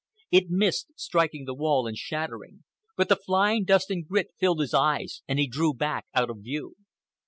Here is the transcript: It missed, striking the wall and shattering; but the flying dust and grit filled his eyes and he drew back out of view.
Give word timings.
It 0.31 0.49
missed, 0.49 0.87
striking 0.95 1.45
the 1.45 1.53
wall 1.53 1.85
and 1.85 1.95
shattering; 1.95 2.63
but 2.97 3.07
the 3.07 3.15
flying 3.15 3.65
dust 3.65 3.91
and 3.91 4.03
grit 4.03 4.29
filled 4.39 4.59
his 4.61 4.73
eyes 4.73 5.21
and 5.27 5.37
he 5.37 5.45
drew 5.45 5.75
back 5.75 6.07
out 6.15 6.31
of 6.31 6.39
view. 6.39 6.75